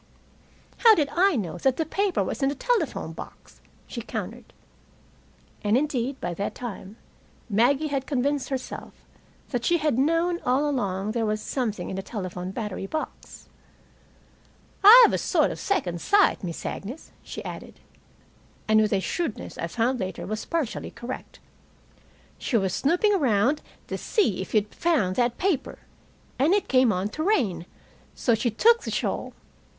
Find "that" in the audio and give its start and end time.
1.59-1.89, 6.33-6.55, 9.49-9.63, 25.17-25.37